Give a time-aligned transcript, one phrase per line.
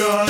[0.00, 0.29] Hallelujah.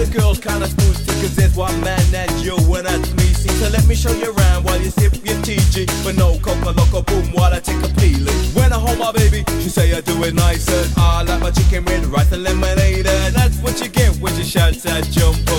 [0.00, 3.68] the girls kinda spooky Cause there's one man that you and that's me See, so
[3.68, 7.32] let me show you around while you sip your TG But no coca loco boom
[7.32, 8.40] while I take a peeling.
[8.56, 11.84] When I hold my baby, she say I do it nicer I like my chicken
[11.84, 13.06] with rice and lemonade.
[13.06, 15.56] And that's what you get when you shout at jumbo